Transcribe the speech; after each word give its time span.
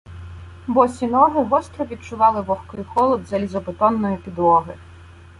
Босі 0.67 1.07
ноги 1.07 1.43
гостро 1.43 1.85
відчували 1.85 2.41
вогкий 2.41 2.83
холод 2.83 3.27
залізобетонної 3.27 4.17
підлоги. 4.17 4.75